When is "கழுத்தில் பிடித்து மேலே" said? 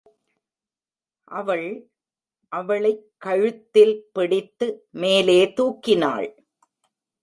3.17-5.45